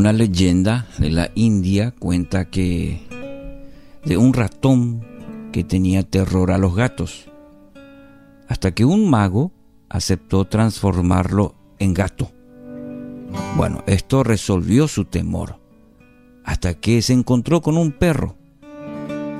Una 0.00 0.14
leyenda 0.14 0.86
de 0.96 1.10
la 1.10 1.30
India 1.34 1.90
cuenta 1.90 2.46
que 2.46 3.02
de 4.02 4.16
un 4.16 4.32
ratón 4.32 5.04
que 5.52 5.62
tenía 5.62 6.02
terror 6.02 6.52
a 6.52 6.56
los 6.56 6.74
gatos, 6.74 7.30
hasta 8.48 8.72
que 8.72 8.86
un 8.86 9.10
mago 9.10 9.52
aceptó 9.90 10.46
transformarlo 10.46 11.54
en 11.78 11.92
gato. 11.92 12.30
Bueno, 13.58 13.84
esto 13.86 14.24
resolvió 14.24 14.88
su 14.88 15.04
temor, 15.04 15.60
hasta 16.44 16.72
que 16.72 17.02
se 17.02 17.12
encontró 17.12 17.60
con 17.60 17.76
un 17.76 17.92
perro. 17.92 18.36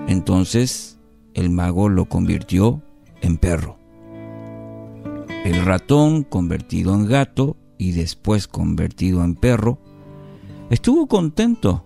Entonces 0.08 0.99
el 1.32 1.49
mago 1.49 1.89
lo 1.89 2.04
convirtió 2.04 2.82
en 3.22 3.39
perro. 3.39 3.79
El 5.43 5.64
ratón, 5.64 6.22
convertido 6.22 6.93
en 6.93 7.07
gato 7.07 7.57
y 7.79 7.93
después 7.93 8.46
convertido 8.46 9.25
en 9.25 9.36
perro, 9.36 9.79
estuvo 10.71 11.09
contento 11.09 11.85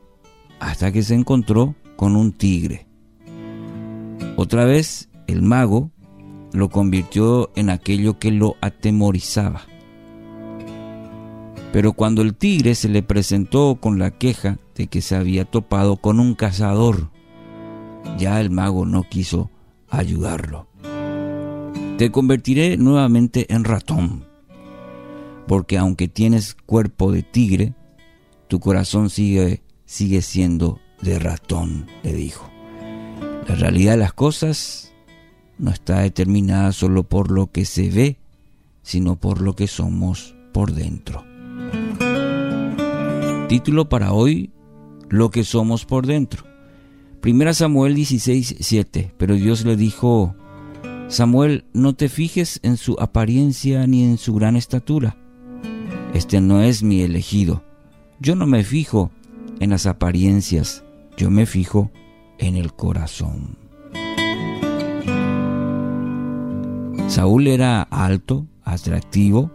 hasta 0.60 0.92
que 0.92 1.02
se 1.02 1.14
encontró 1.14 1.74
con 1.96 2.14
un 2.14 2.32
tigre. 2.32 2.86
Otra 4.36 4.64
vez 4.64 5.08
el 5.26 5.42
mago 5.42 5.90
lo 6.52 6.68
convirtió 6.68 7.50
en 7.56 7.70
aquello 7.70 8.18
que 8.18 8.30
lo 8.30 8.56
atemorizaba. 8.60 9.62
Pero 11.72 11.94
cuando 11.94 12.22
el 12.22 12.36
tigre 12.36 12.76
se 12.76 12.88
le 12.88 13.02
presentó 13.02 13.78
con 13.80 13.98
la 13.98 14.12
queja 14.12 14.58
de 14.76 14.86
que 14.86 15.00
se 15.00 15.16
había 15.16 15.44
topado 15.44 15.96
con 15.96 16.20
un 16.20 16.34
cazador, 16.34 17.10
ya 18.16 18.40
el 18.40 18.50
mago 18.50 18.86
no 18.86 19.02
quiso 19.02 19.50
ayudarlo. 19.88 20.68
Te 21.98 22.12
convertiré 22.12 22.76
nuevamente 22.76 23.52
en 23.52 23.64
ratón, 23.64 24.24
porque 25.48 25.78
aunque 25.78 26.06
tienes 26.06 26.54
cuerpo 26.54 27.10
de 27.10 27.22
tigre, 27.22 27.74
tu 28.54 28.60
corazón 28.60 29.10
sigue, 29.10 29.64
sigue 29.84 30.22
siendo 30.22 30.78
de 31.02 31.18
ratón, 31.18 31.88
le 32.04 32.12
dijo. 32.12 32.48
La 33.48 33.56
realidad 33.56 33.94
de 33.94 33.98
las 33.98 34.12
cosas 34.12 34.92
no 35.58 35.72
está 35.72 36.02
determinada 36.02 36.70
solo 36.70 37.02
por 37.02 37.32
lo 37.32 37.50
que 37.50 37.64
se 37.64 37.90
ve, 37.90 38.16
sino 38.84 39.16
por 39.16 39.40
lo 39.40 39.56
que 39.56 39.66
somos 39.66 40.36
por 40.52 40.70
dentro. 40.70 41.24
Título 43.48 43.88
para 43.88 44.12
hoy, 44.12 44.52
Lo 45.08 45.32
que 45.32 45.42
somos 45.42 45.84
por 45.84 46.06
dentro. 46.06 46.44
Primera 47.20 47.54
Samuel 47.54 47.96
16, 47.96 48.58
7. 48.60 49.14
Pero 49.18 49.34
Dios 49.34 49.64
le 49.64 49.74
dijo, 49.74 50.36
Samuel, 51.08 51.64
no 51.72 51.96
te 51.96 52.08
fijes 52.08 52.60
en 52.62 52.76
su 52.76 52.94
apariencia 53.00 53.84
ni 53.88 54.04
en 54.04 54.16
su 54.16 54.32
gran 54.32 54.54
estatura. 54.54 55.16
Este 56.14 56.40
no 56.40 56.62
es 56.62 56.84
mi 56.84 57.00
elegido. 57.00 57.64
Yo 58.20 58.36
no 58.36 58.46
me 58.46 58.64
fijo 58.64 59.10
en 59.60 59.70
las 59.70 59.86
apariencias, 59.86 60.84
yo 61.16 61.30
me 61.30 61.46
fijo 61.46 61.90
en 62.38 62.56
el 62.56 62.72
corazón. 62.72 63.58
Saúl 67.08 67.46
era 67.46 67.82
alto, 67.82 68.46
atractivo, 68.64 69.50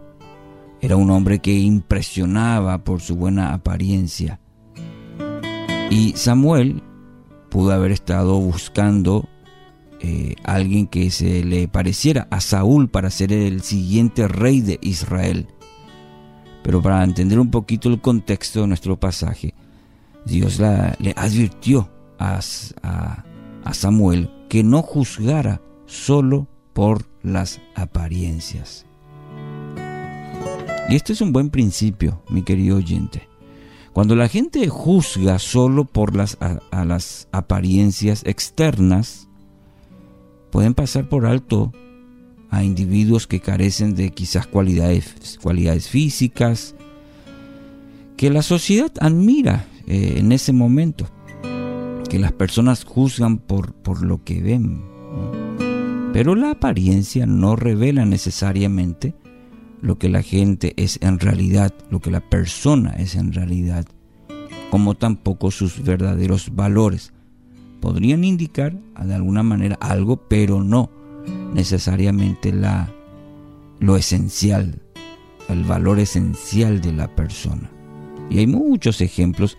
era 0.80 0.96
un 0.96 1.10
hombre 1.10 1.40
que 1.40 1.58
impresionaba 1.58 2.84
por 2.84 3.00
su 3.00 3.16
buena 3.16 3.52
apariencia. 3.52 4.40
Y 5.90 6.12
Samuel 6.16 6.82
pudo 7.50 7.72
haber 7.72 7.90
estado 7.90 8.38
buscando 8.38 9.28
eh, 10.00 10.36
alguien 10.44 10.86
que 10.86 11.10
se 11.10 11.44
le 11.44 11.68
pareciera 11.68 12.28
a 12.30 12.40
Saúl 12.40 12.88
para 12.88 13.10
ser 13.10 13.32
el 13.32 13.60
siguiente 13.62 14.28
rey 14.28 14.60
de 14.60 14.78
Israel. 14.80 15.48
Pero 16.62 16.82
para 16.82 17.02
entender 17.02 17.38
un 17.38 17.50
poquito 17.50 17.88
el 17.88 18.00
contexto 18.00 18.62
de 18.62 18.66
nuestro 18.66 18.98
pasaje, 18.98 19.54
Dios 20.24 20.58
le 20.58 21.14
advirtió 21.16 21.90
a, 22.18 22.40
a 22.82 23.74
Samuel 23.74 24.30
que 24.48 24.62
no 24.62 24.82
juzgara 24.82 25.62
solo 25.86 26.48
por 26.72 27.06
las 27.22 27.60
apariencias. 27.74 28.86
Y 30.88 30.96
este 30.96 31.12
es 31.12 31.20
un 31.20 31.32
buen 31.32 31.50
principio, 31.50 32.22
mi 32.28 32.42
querido 32.42 32.76
oyente. 32.76 33.28
Cuando 33.92 34.14
la 34.14 34.28
gente 34.28 34.68
juzga 34.68 35.38
solo 35.38 35.84
por 35.84 36.16
las, 36.16 36.36
a, 36.40 36.84
las 36.84 37.28
apariencias 37.32 38.22
externas, 38.24 39.28
pueden 40.50 40.74
pasar 40.74 41.08
por 41.08 41.26
alto 41.26 41.72
a 42.50 42.64
individuos 42.64 43.26
que 43.26 43.40
carecen 43.40 43.94
de 43.94 44.10
quizás 44.10 44.46
cualidades, 44.46 45.38
cualidades 45.40 45.88
físicas, 45.88 46.74
que 48.16 48.28
la 48.30 48.42
sociedad 48.42 48.92
admira 49.00 49.66
eh, 49.86 50.14
en 50.16 50.32
ese 50.32 50.52
momento, 50.52 51.06
que 52.08 52.18
las 52.18 52.32
personas 52.32 52.84
juzgan 52.84 53.38
por, 53.38 53.72
por 53.72 54.02
lo 54.02 54.24
que 54.24 54.42
ven. 54.42 54.82
Pero 56.12 56.34
la 56.34 56.50
apariencia 56.50 57.24
no 57.24 57.54
revela 57.54 58.04
necesariamente 58.04 59.14
lo 59.80 59.98
que 59.98 60.08
la 60.08 60.22
gente 60.22 60.74
es 60.76 60.98
en 61.02 61.20
realidad, 61.20 61.72
lo 61.88 62.00
que 62.00 62.10
la 62.10 62.20
persona 62.20 62.90
es 62.98 63.14
en 63.14 63.32
realidad, 63.32 63.86
como 64.70 64.96
tampoco 64.96 65.52
sus 65.52 65.82
verdaderos 65.82 66.54
valores. 66.54 67.12
Podrían 67.80 68.24
indicar 68.24 68.74
de 68.74 69.14
alguna 69.14 69.42
manera 69.42 69.78
algo, 69.80 70.28
pero 70.28 70.62
no 70.62 70.99
necesariamente 71.52 72.52
la, 72.52 72.90
lo 73.78 73.96
esencial, 73.96 74.80
el 75.48 75.64
valor 75.64 75.98
esencial 75.98 76.80
de 76.80 76.92
la 76.92 77.08
persona. 77.14 77.70
Y 78.30 78.38
hay 78.38 78.46
muchos 78.46 79.00
ejemplos 79.00 79.58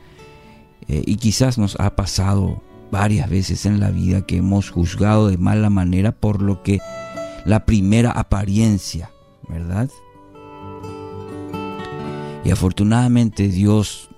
eh, 0.87 1.03
y 1.05 1.17
quizás 1.17 1.57
nos 1.57 1.79
ha 1.79 1.95
pasado 1.95 2.61
varias 2.91 3.29
veces 3.29 3.65
en 3.65 3.79
la 3.79 3.91
vida 3.91 4.25
que 4.25 4.37
hemos 4.37 4.69
juzgado 4.69 5.27
de 5.27 5.37
mala 5.37 5.69
manera 5.69 6.11
por 6.11 6.41
lo 6.41 6.63
que 6.63 6.79
la 7.45 7.65
primera 7.65 8.11
apariencia, 8.11 9.11
¿verdad? 9.47 9.89
Y 12.43 12.51
afortunadamente 12.51 13.47
Dios 13.47 14.09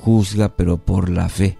juzga 0.00 0.56
pero 0.56 0.78
por 0.78 1.10
la 1.10 1.28
fe, 1.28 1.58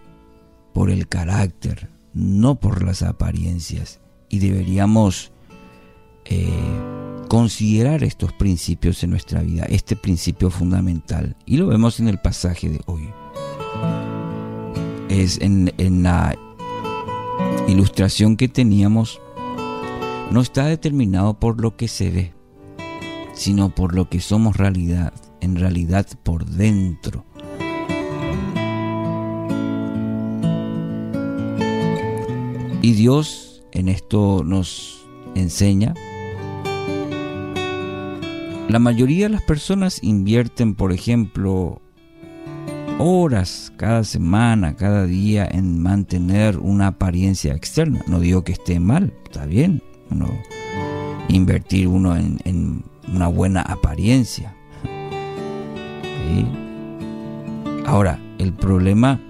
por 0.72 0.91
el 0.91 1.09
carácter, 1.09 1.91
no 2.15 2.56
por 2.60 2.83
las 2.83 3.03
apariencias. 3.03 4.00
Y 4.31 4.39
deberíamos 4.39 5.33
eh, 6.25 6.49
considerar 7.29 8.03
estos 8.03 8.33
principios 8.33 9.05
en 9.05 9.11
nuestra 9.11 9.43
vida, 9.43 9.65
este 9.69 9.97
principio 9.97 10.51
fundamental. 10.51 11.37
Y 11.45 11.59
lo 11.59 11.67
vemos 11.67 12.01
en 12.01 12.09
el 12.09 12.19
pasaje 12.19 12.71
de 12.71 12.81
hoy. 12.87 13.11
Es 15.11 15.39
en, 15.43 15.75
en 15.77 16.03
la 16.03 16.35
ilustración 17.69 18.39
que 18.39 18.49
teníamos, 18.49 19.21
no 20.31 20.41
está 20.41 20.65
determinado 20.65 21.39
por 21.39 21.61
lo 21.61 21.77
que 21.77 21.89
se 21.89 22.11
ve, 22.11 22.33
sino 23.35 23.75
por 23.75 23.95
lo 23.95 24.09
que 24.09 24.21
somos 24.21 24.57
realidad 24.57 25.13
en 25.41 25.57
realidad 25.57 26.07
por 26.23 26.45
dentro. 26.47 27.25
Y 32.83 32.93
Dios 32.93 33.50
en 33.73 33.89
esto 33.89 34.43
nos 34.45 35.07
enseña. 35.35 35.95
La 38.69 38.79
mayoría 38.79 39.27
de 39.27 39.31
las 39.31 39.43
personas 39.43 40.03
invierten, 40.03 40.75
por 40.75 40.93
ejemplo, 40.93 41.81
horas 42.99 43.73
cada 43.77 44.05
semana, 44.05 44.77
cada 44.77 45.07
día 45.07 45.49
en 45.51 45.83
mantener 45.83 46.59
una 46.59 46.89
apariencia 46.89 47.55
externa. 47.55 48.01
No 48.07 48.21
digo 48.21 48.45
que 48.45 48.53
esté 48.53 48.79
mal, 48.79 49.13
está 49.25 49.47
bien. 49.47 49.83
invertir 51.28 51.89
uno 51.89 52.16
en, 52.16 52.84
una 53.13 53.27
buena 53.28 53.63
apariencia. 53.63 54.55
Ahora, 57.87 58.21
el 58.39 58.53
problema 58.53 59.21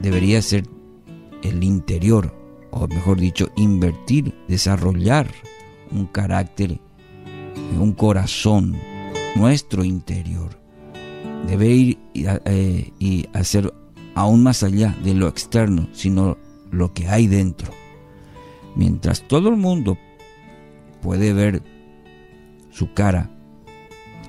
debería 0.00 0.40
ser 0.42 0.64
el 1.42 1.64
interior, 1.64 2.32
o 2.78 2.86
mejor 2.88 3.18
dicho, 3.18 3.50
invertir, 3.56 4.34
desarrollar 4.48 5.30
un 5.90 6.06
carácter, 6.06 6.78
un 7.78 7.92
corazón, 7.92 8.76
nuestro 9.34 9.84
interior. 9.84 10.60
Debe 11.46 11.68
ir 11.68 11.98
eh, 12.14 12.92
y 12.98 13.26
hacer 13.32 13.72
aún 14.14 14.42
más 14.42 14.62
allá 14.62 14.96
de 15.02 15.14
lo 15.14 15.28
externo, 15.28 15.88
sino 15.92 16.36
lo 16.70 16.92
que 16.92 17.08
hay 17.08 17.26
dentro. 17.26 17.72
Mientras 18.74 19.22
todo 19.22 19.48
el 19.48 19.56
mundo 19.56 19.96
puede 21.00 21.32
ver 21.32 21.62
su 22.70 22.92
cara, 22.92 23.30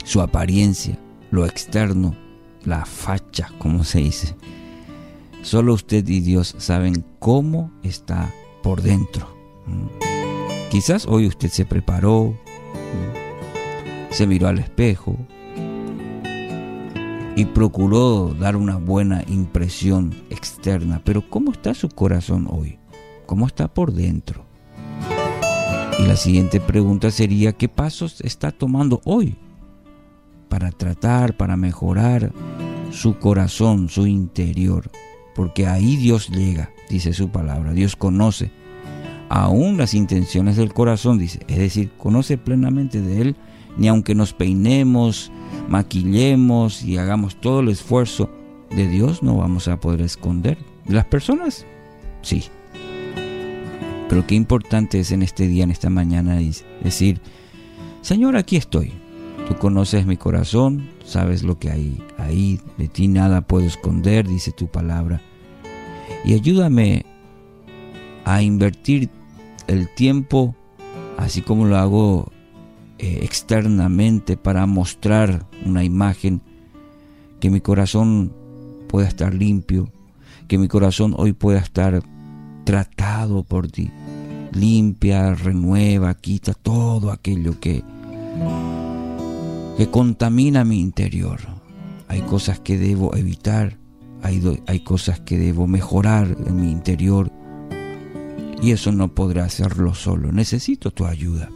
su 0.04 0.22
apariencia, 0.22 0.98
lo 1.32 1.46
externo, 1.46 2.16
la 2.64 2.86
facha, 2.86 3.50
como 3.58 3.84
se 3.84 4.00
dice. 4.00 4.36
Solo 5.48 5.76
usted 5.76 6.06
y 6.10 6.20
Dios 6.20 6.56
saben 6.58 7.06
cómo 7.20 7.72
está 7.82 8.34
por 8.62 8.82
dentro. 8.82 9.34
Mm. 9.66 9.88
Quizás 10.70 11.06
hoy 11.06 11.26
usted 11.26 11.48
se 11.48 11.64
preparó, 11.64 12.34
mm, 12.34 14.12
se 14.14 14.28
miró 14.28 14.50
al 14.50 14.60
espejo, 14.60 15.16
y 17.38 17.46
procuró 17.46 18.36
dar 18.38 18.58
una 18.58 18.76
buena 18.76 19.24
impresión 19.30 20.14
externa, 20.30 21.02
pero 21.06 21.24
¿cómo 21.30 21.54
está 21.54 21.74
su 21.74 21.88
corazón 21.88 22.50
hoy? 22.52 22.78
¿Cómo 23.26 23.48
está 23.48 23.74
por 23.74 23.94
dentro? 23.94 24.44
Y 25.98 26.08
la 26.08 26.18
siguiente 26.18 26.60
pregunta 26.60 27.10
sería, 27.10 27.54
¿qué 27.54 27.70
pasos 27.70 28.20
está 28.20 28.52
tomando 28.52 29.00
hoy 29.06 29.38
para 30.50 30.72
tratar, 30.72 31.38
para 31.38 31.56
mejorar 31.56 32.34
su 32.92 33.18
corazón, 33.18 33.88
su 33.88 34.08
interior? 34.08 34.92
Porque 35.38 35.68
ahí 35.68 35.96
Dios 35.96 36.30
llega, 36.30 36.72
dice 36.90 37.14
su 37.14 37.30
palabra, 37.30 37.72
Dios 37.72 37.96
conoce 37.96 38.52
aún 39.30 39.78
las 39.78 39.94
intenciones 39.94 40.58
del 40.58 40.74
corazón, 40.74 41.20
dice, 41.20 41.40
es 41.48 41.60
decir, 41.60 41.92
conoce 41.98 42.38
plenamente 42.38 43.02
de 43.02 43.22
Él, 43.22 43.36
ni 43.78 43.88
aunque 43.88 44.16
nos 44.16 44.34
peinemos, 44.34 45.32
maquillemos 45.70 46.84
y 46.84 46.98
hagamos 46.98 47.40
todo 47.40 47.60
el 47.60 47.70
esfuerzo 47.70 48.32
de 48.72 48.88
Dios, 48.88 49.22
no 49.22 49.38
vamos 49.38 49.68
a 49.68 49.80
poder 49.80 50.02
esconder. 50.02 50.58
¿De 50.86 50.96
las 50.96 51.06
personas? 51.06 51.66
Sí, 52.24 52.46
pero 54.10 54.26
qué 54.26 54.36
importante 54.36 55.00
es 55.00 55.12
en 55.12 55.22
este 55.22 55.48
día, 55.48 55.64
en 55.64 55.72
esta 55.72 55.90
mañana, 55.90 56.40
decir, 56.84 57.22
Señor, 58.02 58.38
aquí 58.38 58.56
estoy. 58.56 58.92
Tú 59.48 59.56
conoces 59.56 60.06
mi 60.06 60.18
corazón, 60.18 60.90
sabes 61.06 61.44
lo 61.44 61.58
que 61.58 61.70
hay 61.70 62.04
ahí, 62.18 62.60
de 62.78 62.90
ti 62.90 63.08
nada 63.08 63.42
puedo 63.42 63.66
esconder, 63.66 64.28
dice 64.28 64.52
tu 64.52 64.68
palabra. 64.68 65.22
Y 66.26 66.34
ayúdame 66.34 67.06
a 68.26 68.42
invertir 68.42 69.10
el 69.68 69.88
tiempo, 69.96 70.54
así 71.18 71.42
como 71.42 71.66
lo 71.66 71.78
hago 71.78 72.32
eh, 73.00 73.20
externamente, 73.22 74.36
para 74.36 74.66
mostrar 74.66 75.46
una 75.66 75.86
imagen, 75.86 76.42
que 77.40 77.50
mi 77.50 77.62
corazón 77.62 78.34
pueda 78.90 79.08
estar 79.08 79.34
limpio, 79.34 79.90
que 80.50 80.58
mi 80.58 80.68
corazón 80.68 81.14
hoy 81.18 81.32
pueda 81.32 81.60
estar 81.60 82.04
tratado 82.66 83.44
por 83.44 83.70
ti. 83.70 83.92
Limpia, 84.52 85.36
renueva, 85.36 86.14
quita 86.16 86.54
todo 86.54 87.12
aquello 87.12 87.60
que, 87.60 87.84
que 89.78 89.90
contamina 89.90 90.66
mi 90.66 90.82
interior. 90.82 91.40
Hay 92.08 92.22
cosas 92.22 92.60
que 92.60 92.78
debo 92.78 93.16
evitar, 93.16 93.78
hay, 94.24 94.42
hay 94.66 94.80
cosas 94.80 95.20
que 95.20 95.38
debo 95.38 95.68
mejorar 95.68 96.36
en 96.46 96.60
mi 96.60 96.72
interior 96.72 97.32
y 98.62 98.72
eso 98.72 98.92
no 98.92 99.10
podrá 99.10 99.46
hacerlo 99.46 99.94
solo. 99.94 100.32
Necesito 100.32 100.92
tu 100.92 101.06
ayuda 101.06 101.50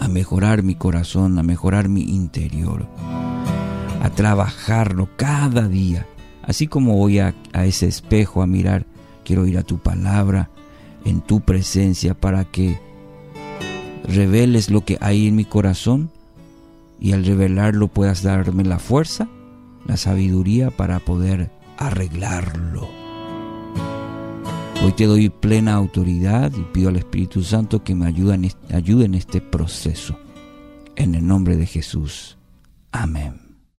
a 0.00 0.08
mejorar 0.08 0.62
mi 0.62 0.74
corazón, 0.74 1.38
a 1.38 1.42
mejorar 1.42 1.88
mi 1.88 2.02
interior, 2.02 2.88
a 4.02 4.10
trabajarlo 4.10 5.10
cada 5.16 5.68
día. 5.68 6.06
Así 6.42 6.66
como 6.66 6.96
voy 6.96 7.18
a, 7.18 7.34
a 7.52 7.66
ese 7.66 7.86
espejo 7.86 8.42
a 8.42 8.46
mirar 8.46 8.86
Quiero 9.24 9.46
ir 9.46 9.58
a 9.58 9.62
tu 9.62 9.78
palabra, 9.78 10.50
en 11.04 11.20
tu 11.20 11.40
presencia, 11.40 12.14
para 12.14 12.44
que 12.44 12.80
reveles 14.08 14.70
lo 14.70 14.84
que 14.84 14.98
hay 15.00 15.28
en 15.28 15.36
mi 15.36 15.44
corazón 15.44 16.10
y 17.00 17.12
al 17.12 17.24
revelarlo 17.24 17.88
puedas 17.88 18.22
darme 18.22 18.64
la 18.64 18.78
fuerza, 18.78 19.28
la 19.86 19.96
sabiduría 19.96 20.70
para 20.70 21.00
poder 21.00 21.50
arreglarlo. 21.78 22.88
Hoy 24.82 24.92
te 24.92 25.06
doy 25.06 25.28
plena 25.28 25.74
autoridad 25.74 26.52
y 26.56 26.62
pido 26.72 26.88
al 26.88 26.96
Espíritu 26.96 27.42
Santo 27.42 27.84
que 27.84 27.94
me 27.94 28.06
ayude 28.06 28.34
en 29.04 29.14
este, 29.14 29.40
proceso. 29.40 30.18
En 30.96 31.14
el 31.14 31.26
nombre 31.26 31.56
de 31.56 31.66
Jesús. 31.66 32.38
Amén. 32.92 33.49